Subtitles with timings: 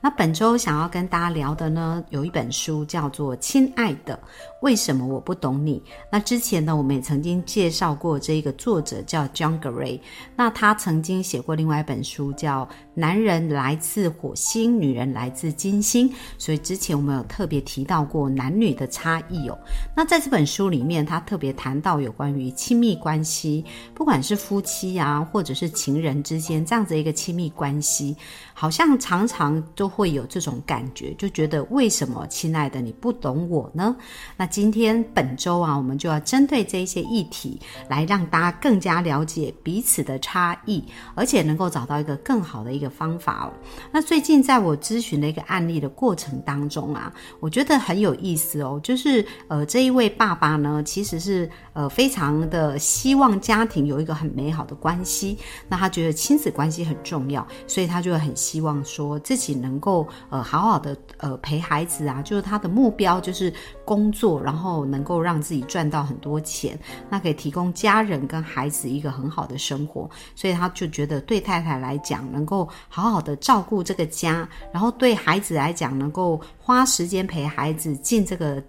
[0.00, 4.16] 那本周想要跟大家聊的呢，有一本书叫做《亲爱的，
[4.62, 5.80] 为什么我不懂你》。
[6.08, 9.98] 那之前呢，我们也曾经介绍过这一个作者叫 John Gray。
[10.36, 12.64] 那他曾经写过另外一本书叫
[12.94, 16.08] 《男人来自火星，女人来自金星》。
[16.38, 19.58] 所以之前我们有特别提到过男女的差异哦。
[19.96, 28.16] 那在这本书里面，他特别谈到有关于亲密关系，不管是夫妻啊，或者是情人之间这样子一个亲密关系，
[28.54, 29.87] 好像常常都。
[29.88, 33.96] 会有这种感觉，就觉得为什么亲爱的你不懂我呢？
[34.36, 43.52] 那今天本周啊，我们就要针对这一些议题，来让大家更加了解彼此的差异，而且能够找到一个更好的一个方法哦。
[43.90, 59.77] 那最近在我咨询的一个案例的过程当中啊，我觉得很有意思哦，就是呃这一位爸爸呢，其实是呃非常的希望家庭有一个很美好的关系，那他觉得亲子关系很重要，所以他就很希望说自己能。
[59.78, 63.52] 能够呃好好的呃陪孩子啊，就是他的目标就是
[63.84, 66.76] 工作，然后能够让自己赚到很多钱，
[67.08, 78.60] 那可以提供家人跟孩子一个很好的生活，所以他就觉得对太太来讲，能够好好的照顾这个家，然后对孩子来讲，能够花时间陪孩子，进这个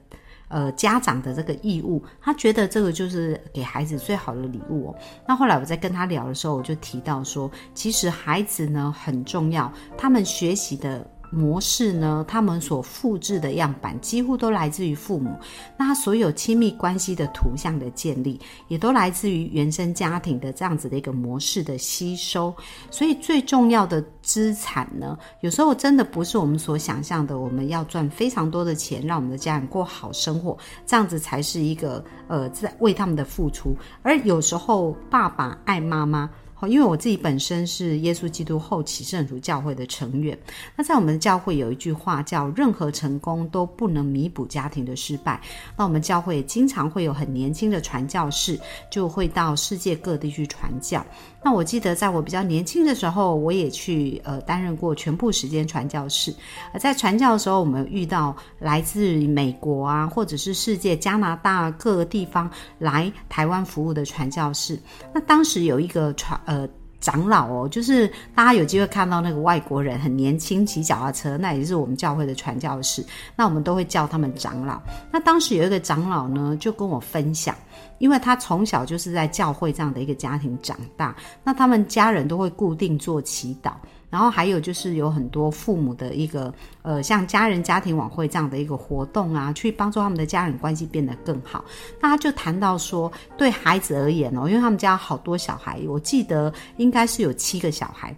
[0.50, 4.96] 呃家长的这个义务，他觉得这个就是给孩子最好的礼物哦。
[5.26, 11.10] 那后来我在跟他聊的时候，我就提到说，其实孩子呢很重要，他们学习的。
[11.32, 12.26] 模式呢？
[12.28, 15.32] 他们所复制的样板几乎都来自于父母。
[15.78, 22.54] 那所有亲密关系的图像的建立，也都来自于原生家庭的这样子的一个模式的吸收。
[22.90, 33.76] 所以最重要的资产呢，有时候真的不是我们所想象的，我们要赚非常多的钱，让我们的家人过好生活，这样子才是一个呃在为他们的付出。
[34.02, 36.30] 而有时候爸爸爱妈妈。
[36.68, 40.38] 因为我自己本身是耶稣基督后期圣徒教会的成员，
[40.76, 45.40] 那在我们的教会有一句话叫“任何成功都不能弥补家庭的失败”。
[45.78, 48.60] 那我们教会经常会有很年轻的传教士，
[48.92, 51.06] 就会到世界各地去传教。
[51.42, 56.34] 那我记得在我比较年轻的时候，我也去呃担任过全部时间传教士。
[56.74, 64.78] 而在传教的时候，我们遇到来自美国啊，或者是世界加拿大各个地方来台湾服务的传教士。
[65.14, 66.68] 那当时有一个传呃。
[67.02, 68.06] 长老哦，就是
[68.36, 73.02] 大家有机会看到那个外国人很年轻骑脚踏车，那也是我们教会的传教士，
[73.38, 74.82] 那我们都会叫他们长老。
[75.10, 77.56] 那当时有一个长老呢，就跟我分享，
[77.98, 83.72] 因为他从小就是在教会这样的一个家庭长大，那他们家人都会固定做祈祷。
[84.10, 86.52] 然后还有就是有很多父母的一个
[86.82, 91.64] 呃，像家人家庭晚会这样的一个活动啊，去帮助他们的家人关系变得更好。
[92.02, 98.16] 那他就谈到说，对孩子而言哦，因为他们家好多小孩，我记得应该是有七个小孩。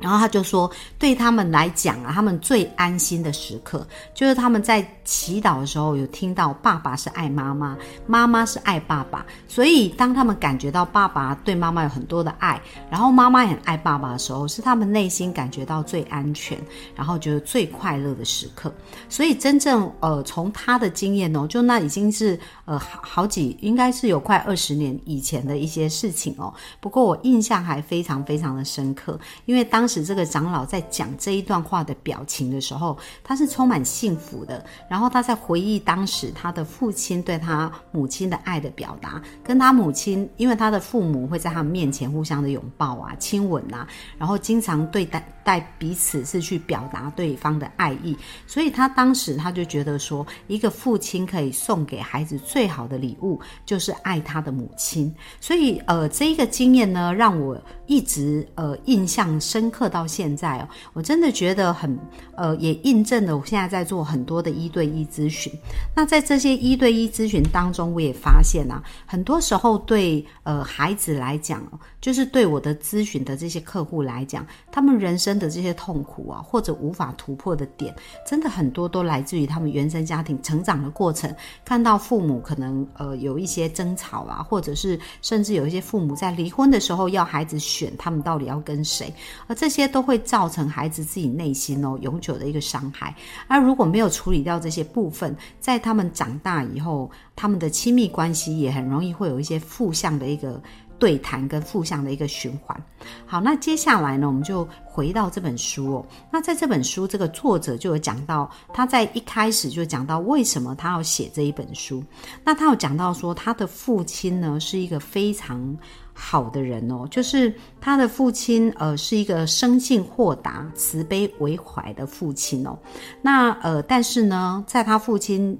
[0.00, 3.84] 然后他就说，对他们来讲啊，他们最安心的时刻，
[4.14, 4.80] 就是他们在
[5.10, 7.76] 祈祷的时候，有听到爸爸是爱妈妈，
[8.06, 9.26] 妈妈是爱爸爸。
[9.48, 16.56] 所以当他们感觉到爸爸对妈妈有很多的爱，然后妈妈也很爱爸爸的时候，是他们内心感觉到最安全，
[16.94, 18.72] 然后觉得最快乐的时刻。
[19.08, 26.52] 所以真正呃，从他的经验哦，就那已经是呃好好几，应该是有快二十年以前的一些事情哦。
[26.78, 29.88] 不过我印象还非常非常的深刻，因为当。
[29.88, 34.62] 时这个长老在讲这一段话的表情的时候，他是充满幸福的。
[34.86, 43.86] 然后然后他在回忆当时他的父亲对他母亲的爱的表达，跟他母亲，因为他的父母会在他们面前互相的拥抱啊、亲吻啊，
[44.18, 48.16] 然后经常对待待彼此是去表达对方的爱意。
[48.46, 55.14] 所以他当时他就觉得说，一个父亲可以送给孩子最好的礼物就是爱他的母亲。
[55.40, 59.88] 所以呃，这一个经验呢，让我一直呃印象深刻。
[59.88, 61.98] 到现在哦，我真的觉得很
[62.36, 65.52] 呃，也印证了我现在在做很多的一对一咨询。
[65.94, 71.62] 那在这些一对一咨询当中，我也发现啊，很多时候对呃孩子来讲，
[72.00, 77.94] 就是对我的咨询的这些客户来讲，他们人生的这些痛苦啊，或者无法突破的点，
[78.26, 81.30] 真的很多都来自于他们原生家庭成长的过程，
[81.62, 89.12] 看到父母可能呃有一些争吵啊，或者是甚至有一些父母在离婚的时候要孩子选他们到底要跟谁，
[89.46, 89.58] 而。
[89.58, 93.12] 这些都会造成孩子自己内心哦永久的一个伤害。
[93.48, 100.60] 而如果没有处理掉这些些部分，在他们长大以后，他们的亲密关系也很容易会有一些负向的一个。
[101.00, 102.76] 对谈跟负向的一个循环。
[103.24, 106.06] 好，那接下来呢，我们就回到这本书哦。
[106.28, 112.02] 那在这本书，这个作者就有讲到，他在一开始就讲到为什么他要写这一本书。
[112.42, 115.78] 那他有讲到说，他的父亲呢是一个非常
[116.20, 122.76] 好的人哦，就是他的父亲呃是一个生性豁达、慈悲为怀的父亲哦。
[123.22, 125.56] 那呃，但是呢，在他父亲。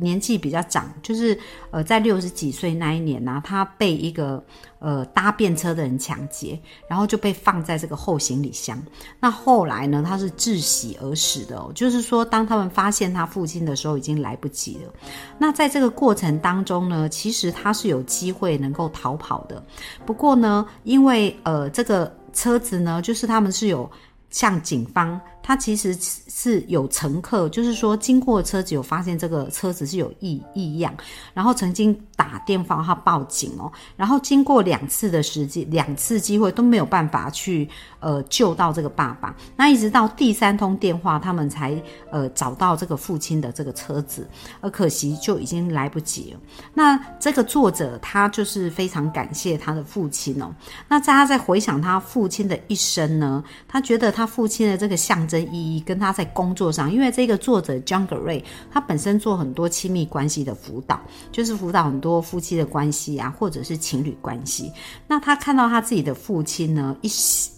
[0.00, 1.38] 年纪比较长，就是
[1.70, 4.42] 呃，在六十几岁那一年呢，他被一个
[4.78, 6.58] 呃搭便车的人抢劫，
[6.88, 8.82] 然后就被放在这个后行李箱。
[9.20, 14.92] 那后来呢，他是窒息而死的，就是说，当他们发现他父亲的时候，已经来不及了。
[15.38, 19.62] 那在这个过程当中呢，其实他是有机会能够逃跑的，
[20.06, 23.90] 不过呢，因为呃，这个车子呢，就是他们是有
[24.30, 25.20] 向警方。
[25.42, 25.96] 他其实
[26.42, 30.90] 是有乘客，就是说经过车子有发现这个车子是有异异样，
[31.34, 41.78] 然后曾经打电话他报警哦，然后经过两次的时机，两次机会都没有办法去呃救到这个爸爸，那一直到第三通电话，他们才
[42.10, 44.26] 呃找到这个父亲的这个车子，
[44.62, 46.40] 而可惜就已经来不及了。
[46.72, 50.50] 那这个作者他就是非常感谢他的父亲哦，
[50.88, 55.40] 那在他在回想他父亲的一生呢，他觉得他父亲的这个象征。
[55.50, 61.00] 意义跟他在工作上，因为这个作者 John Gray，他本身做很多亲密关系的辅导，
[61.30, 64.72] 就是辅导很多夫妻的关系啊，或者是情侣关系。
[65.06, 67.08] 那他看到他自己的父亲呢，一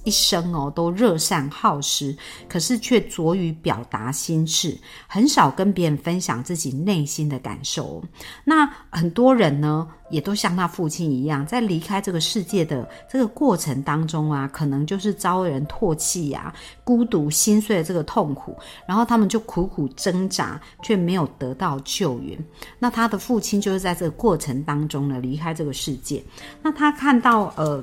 [0.05, 2.17] 一生哦都热善好施，
[2.49, 4.77] 可是却拙于表达心事，
[5.07, 8.03] 很少跟别人分享自己内心的感受。
[8.45, 9.89] 那很多人呢？
[10.13, 16.55] 也都像他父亲一样，在离开这个世界的这个过程当中啊，可能就是遭人唾弃呀、
[16.85, 18.55] 孤独、心碎的这个痛苦，
[18.87, 22.39] 然后他们就苦苦挣扎，却没有得到救援。
[22.79, 26.23] 那他的父亲就是在这个过程当中呢离开这个世界。
[26.63, 27.83] 那他看到呃，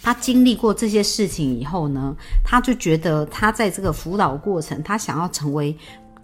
[0.00, 2.14] 他经历过这些事情以后呢，
[2.44, 5.76] 他就觉得他在这个辅导过程，他想要成为。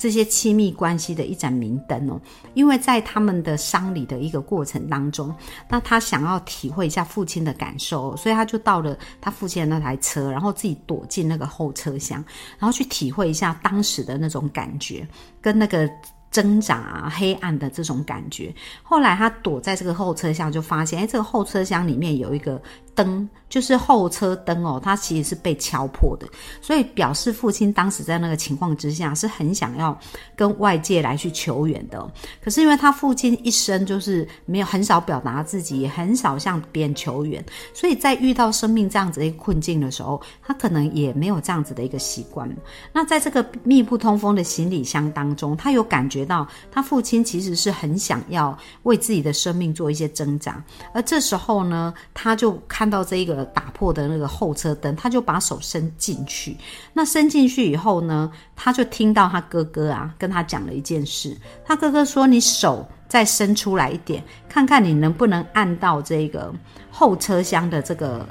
[0.07, 2.21] 这些亲密关系的一盏明灯哦，
[2.55, 5.35] 因为在他们的丧礼的一个过程当中，
[5.69, 12.25] 那他想要体会一下父亲的感受，所以他就到了他父亲的那台车，然后自己躲进那个后车厢，
[12.57, 15.05] 然后去体会一下当时的那种感觉，
[15.41, 15.91] 跟那个
[16.31, 18.55] 挣扎啊、黑暗的这种感觉。
[18.83, 22.61] 后来他躲在这个后车厢，就发现，哎，这个后车厢里面有一个。
[22.97, 26.27] 灯就是后车灯哦，它其实是被敲破的，
[26.63, 29.97] 所以表示父亲当时在那个情况之下是很想要
[30.35, 32.11] 跟外界来去求援的。
[32.43, 37.45] 可是因为他父亲一生就是没有很少表达自己，也很少向别人求援，
[37.75, 42.51] 所以在遇到生命这样子的一个困境的时候，他可能也没有这样子的一个习惯。
[42.95, 52.47] 那在这个密不通风的行李箱当中，他有感觉觉到他父亲其实是很想要为自己的生命做一些挣扎，而这时候呢，他就。
[52.69, 56.57] 看到这一个打破的那个后车灯，他就把手伸进去。
[56.93, 61.37] 那伸进去以后呢，他就听到他哥哥啊跟他讲了一件事。
[61.65, 66.53] 他哥哥说：“你手再伸出来一点，看看你能不能按到这个
[66.91, 68.29] 后车厢的这个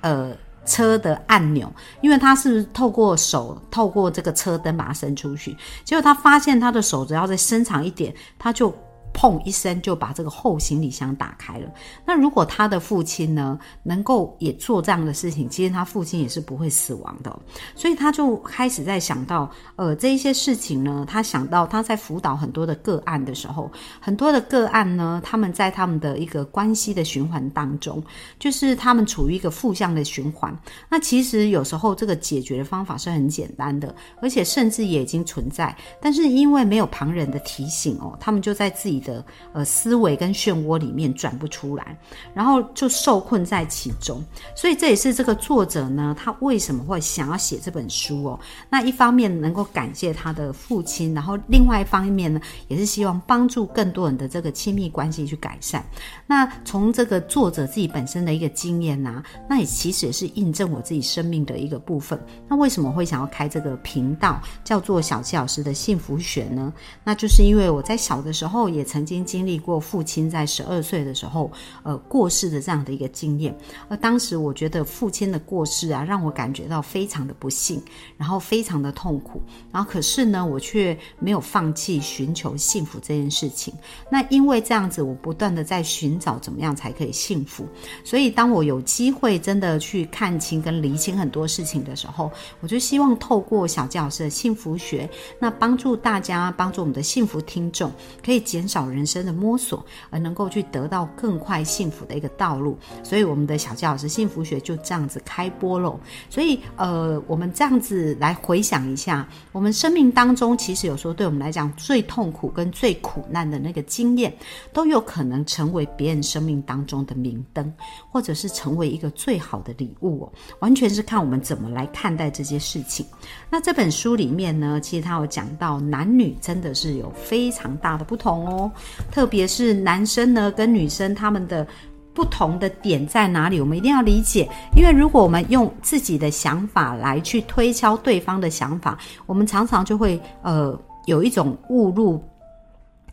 [0.00, 0.32] 呃
[0.64, 1.72] 车的按钮。
[2.00, 5.56] 因为他是透过手透过这个车灯把它伸出去。
[5.84, 8.72] 结果他发现他的手只要再伸长一点，他就。”
[9.14, 11.70] 砰一声就把这个后行李箱打开了。
[12.04, 17.38] 那如果他的父亲呢，能够也做这样的事情，其实他父亲也是不会死亡的。
[17.74, 28.02] 所以他就开始在想到，呃，这一些事情呢，他想到他在辅导很多的个案的时候，很多的个案呢，他们在他们的一个关系的循环当中，
[28.38, 30.56] 就是他们处于一个负向的循环。
[30.88, 39.01] 那其实有时候这个解决的方法是很简单的，而且甚至也已经存在，但是因为没有旁人的提醒哦，他们就在自己。
[39.02, 41.96] 的呃思维跟漩涡里面转不出来，
[42.32, 44.22] 然后就受困在其中，
[44.54, 48.38] 所以这也是这个作者呢，他为什么会想要写这本书哦？
[48.70, 55.84] 那一方面能够感谢他的父亲，然后另外一方面呢，也是希望帮助更多人的这个亲密关系去改善。
[56.26, 62.22] 那从这个作者自己本身的一个经验呐，那也其实也是印证我自己生命的一个部分。
[62.46, 66.72] 那为什么会想要开这个频道，叫做小七老师的幸福学呢？
[67.02, 68.82] 那就是因为我在小的时候也。
[68.92, 71.50] 曾经经历过父亲在十二岁的时候，
[71.82, 73.56] 呃，过世的这样的一个经验。
[73.88, 77.82] 而当时我觉得父亲的过世啊，让我感觉到非常的不幸，
[78.18, 79.40] 然后非常的痛苦。
[79.72, 83.72] 然后可是呢，我却没有放弃寻求幸福这件事情。
[84.10, 87.66] 那因为这样子，我不断的在寻找怎么样才可以幸福。
[88.04, 92.30] 所以当我有机会真的去看清跟理清很多事情的时候，
[92.60, 95.08] 我就希望透过小教师的幸福学，
[95.38, 97.90] 那帮助大家，帮助我们的幸福听众，
[98.22, 102.78] 可以减少人生的摸索，而能够去得到更快幸福的一个道路。
[103.02, 105.98] 所以我们的小教师幸福学就这样子开播喽。
[106.30, 114.34] 所以呃，我们这样子来回想一下，我们生命当中其实有时候对我们来讲最痛苦跟最苦难的那个经验，
[114.72, 117.72] 都有可能成为别人生命当中的明灯，
[118.10, 120.32] 或者是成为一个最好的礼物哦。
[120.60, 123.04] 完全是看我们怎么来看待这些事情。
[123.50, 128.71] 那这本书里面呢，其实他有讲到男女真的是有非常大的不同哦，
[129.10, 131.66] 特别是男生呢跟女生他们的
[132.14, 134.48] 不同的点在哪里，我们一定要理解。
[134.76, 142.22] 因为如果我们用自己的想法来去推敲对方的想法，我们常常就会呃有一种误入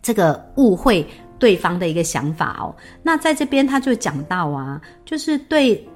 [0.01, 2.75] 这个误会对方的一个想法哦。
[3.01, 5.87] 那在这边他就讲到啊，就是对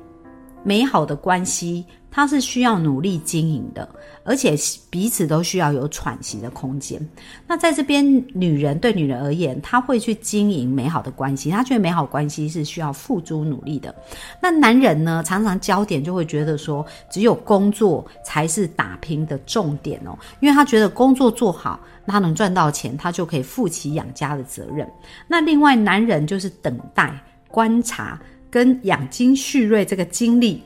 [0.64, 1.86] 美好的关系。
[2.16, 3.90] 它是需要努力经营的，
[4.24, 4.56] 而且
[4.92, 7.04] 彼此都需要有喘息的空间。
[7.48, 8.06] 那在这边，
[8.36, 13.94] 女人对女人而言，她会去经营美好的关系，她觉得美好关系是需要付诸努力的。
[14.40, 24.88] 那男人呢，常常焦点就会觉得说，只有工作才是打拼的重点哦，因为他觉得工作做好，他能赚到钱，他就可以负起养家的责任。
[25.28, 27.12] 那另外，男人就是等待、
[27.48, 30.62] 观察跟养精蓄锐这个经历。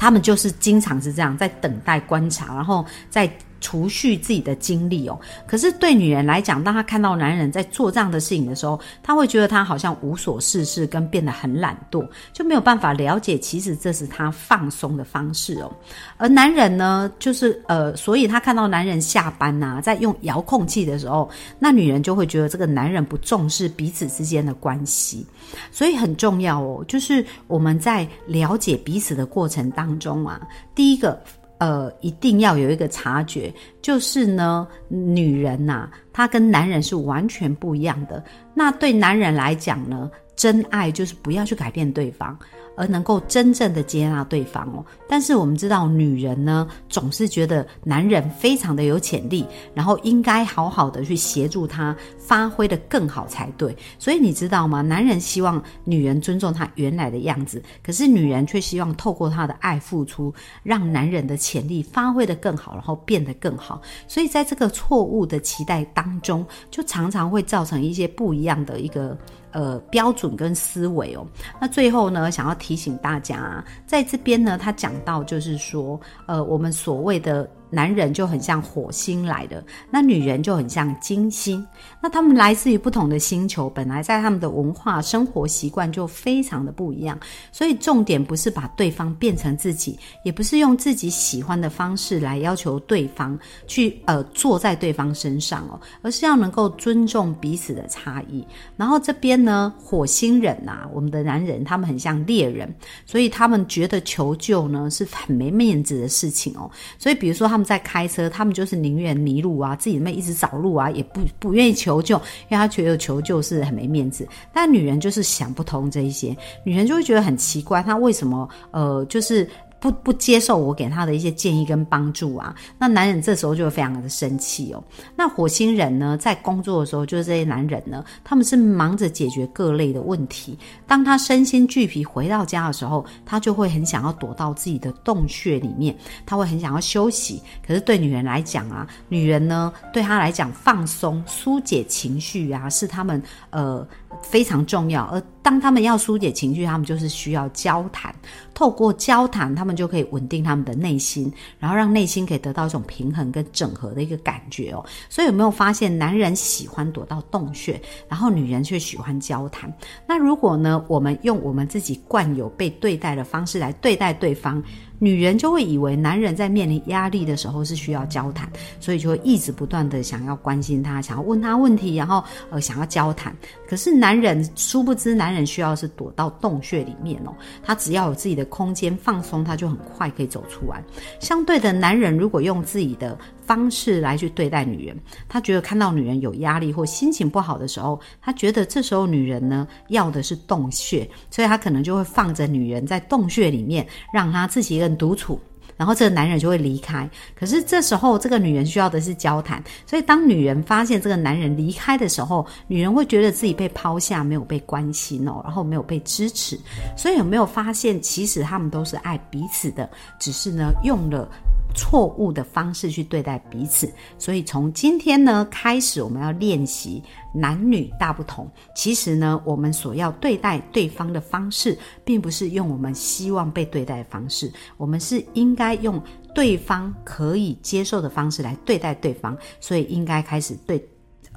[0.00, 3.30] 他们就是经常是这样，在等待观察，然后在。
[3.60, 15.70] 储蓄自己的精力哦，可是对女人来讲，当她看到男人在做这样的事情的时候，她会觉得他好像无所事事，跟变得很懒惰，就没有办法了解，其实这是他放松的方式哦。
[16.16, 25.26] 而男人呢，就是呃，所以他看到男人下班呐，在用遥控器的时候，那女人就会觉得这个男人不重视彼此之间的关系，
[25.70, 30.40] 所以很重要哦，就是我们在了解彼此的过程当中啊，
[30.74, 31.22] 第一个。
[31.60, 38.24] 呃，一定要有一个察觉，就是呢，女人呐，她跟男人是完全不一样的。
[38.52, 42.36] 那对男人来讲呢，真爱就是不要去改变对方。
[42.76, 51.94] 而能够真正的接纳对方哦，但是我们知道女人呢，总是觉得男人非常的有潜力，然后应该好好的去协助他
[52.30, 53.76] 发挥的更好才对。
[53.98, 54.82] 所以你知道吗？
[54.82, 60.32] 男人希望女人尊重他原来的样子，可是女人却希望透过他的爱付出，
[60.62, 63.82] 让男人的潜力发挥的更好，然后变得更好。
[64.06, 69.18] 所以在这个错误的期待当中，就常常会造成一些不一样的一个。
[69.52, 71.26] 呃，标准跟思维哦。
[71.60, 77.50] 那最后呢，想要提醒大家，在这边呢，他讲到就是说，呃，我们所谓的。
[77.70, 81.66] 男人就很像火星来的，那女人就很像金星。
[82.00, 87.18] 那他们来自于不同的星球，本来在他们的文化、生活习惯就非常的不一样。
[87.52, 98.44] 所以重点不是把对方变成自己，也不是用自己喜欢的方式来要求对方去呃坐在对方身上哦，而是要能够尊重彼此的差异。
[98.76, 102.72] 然后这边呢，火星人呐，我们的男人他们很像猎人，
[103.06, 106.70] 所以他们觉得求救呢是很没面子的事情哦。
[106.98, 114.26] 所以比如说他在开车，他们就是宁愿迷路啊，自己那一直找路啊，也不不愿意求救，因为他觉得求救是很没面子。
[114.52, 119.48] 但女人就是想不通这一些，女人就会觉得很奇怪，她为什么呃，就是。
[119.80, 124.84] 不不接受我给他的一些建议跟帮助啊，那男人这时候就会非常的生气哦。
[125.16, 130.58] 那火星人呢，在工作的时候，就是这些男人呢，他们是忙着解决各类的问题。
[130.86, 135.96] 当他身心俱疲回到家的时候，他就会很想要躲到自己的洞穴里面，
[136.26, 137.42] 他会很想要休息。
[137.66, 143.86] 可是对女人来讲啊，女人呢，对他来讲放松、疏解情绪啊，是他们呃。
[144.22, 148.14] 非常重要，而当他们要疏解情绪，他们就是需要交谈。
[148.52, 154.84] 透过交谈，他们就可以稳定他们的内心，然后让内心可以得到一种平衡跟整合的一个感觉哦。
[155.08, 159.72] 所以有没有发现，男人喜欢躲到洞穴，然后女人却喜欢交谈？
[160.06, 164.62] 那如果呢，我们用我们自己惯有被对待的方式来对待对方？
[165.02, 168.46] 女人就会以为男人在面临压力的时候是需要交谈，
[168.80, 173.34] 所以就会一直不断的想要关心他，想要问他问题，然后呃想要交谈。
[173.66, 180.82] 可是男人殊不知，男人需要是躲到洞穴里面哦，他只要有自己的空间放松，他就很快可以走出来。
[181.20, 195.38] 相对的，男人如果用自己的方式来去对待女人，他觉得看到女人有压力或心情不好的时候，他觉得这时候女人呢要的是洞穴，所以他可能就会放着女人在洞穴里面，让她自己一个人独处。
[195.80, 206.60] 然后这个男人就会离开，可是这时候这个女人需要的是交谈，所以当女人发现这个男人离开的时候，女人会觉得自己被抛下，没有被关心哦，然后没有被支持。
[206.98, 211.26] 所以有没有发现，其实他们都是爱彼此的，只是呢用了。
[211.74, 218.50] 错误的方式去对待彼此，所以从今天呢开始，我们要练习男女大不同。
[218.74, 226.02] 其实呢，我们所要对待对方的方式，并不是用我们希望被对待的方式，我们是应该用
[226.34, 229.36] 对方可以接受的方式来对待对方。
[229.60, 230.84] 所以应该开始对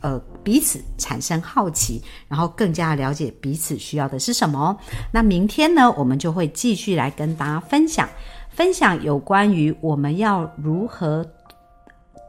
[0.02, 4.78] 呃彼此产生好奇，然后更加了解彼此需要的是什么。
[5.12, 8.08] 那明天呢，我们就会继续来跟大家分享。
[8.54, 11.26] 分享有关于我们要如何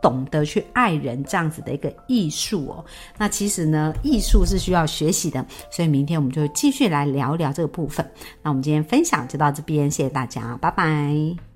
[0.02, 2.84] 懂得去爱人这样子的一个艺术哦。
[3.16, 8.04] 那其实呢，艺术是需要学习的，所以明天我们就继续来聊聊这个部分。
[8.42, 11.53] 那我们今天分享就到这边，谢谢大家，拜拜。